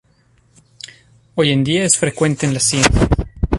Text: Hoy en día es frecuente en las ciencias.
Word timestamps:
Hoy 1.35 1.51
en 1.51 1.63
día 1.63 1.83
es 1.83 1.99
frecuente 1.99 2.47
en 2.47 2.55
las 2.55 2.63
ciencias. 2.63 3.07